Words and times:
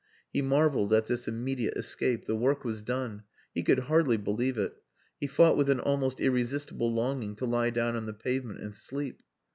He 0.33 0.41
marvelled 0.41 0.93
at 0.93 1.05
this 1.05 1.27
immediate 1.27 1.77
escape. 1.77 2.25
The 2.25 2.35
work 2.35 2.63
was 2.65 2.81
done. 2.81 3.21
He 3.53 3.61
could 3.61 3.77
hardly 3.81 4.17
believe 4.17 4.57
it. 4.57 4.73
He 5.19 5.27
fought 5.27 5.55
with 5.57 5.69
an 5.69 5.79
almost 5.79 6.19
irresistible 6.19 6.91
longing 6.91 7.35
to 7.35 7.45
lie 7.45 7.69
down 7.69 7.95
on 7.95 8.07
the 8.07 8.13
pavement 8.15 8.61
and 8.61 8.73
sleep. 8.73 9.21